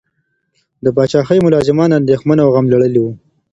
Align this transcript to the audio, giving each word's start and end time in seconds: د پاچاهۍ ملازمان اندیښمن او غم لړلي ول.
د 0.83 0.85
پاچاهۍ 0.95 1.39
ملازمان 1.45 1.89
اندیښمن 1.99 2.37
او 2.43 2.49
غم 2.55 2.65
لړلي 2.73 2.99
ول. 3.01 3.15